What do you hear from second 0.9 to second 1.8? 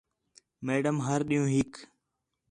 ہر ݙِین٘ہوں ہِک